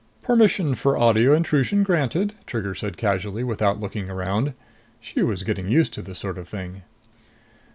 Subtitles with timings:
[0.23, 4.55] "Permission for audio intrusion granted," Trigger said casually without looking around.
[4.99, 6.81] She was getting used to this sort of thing.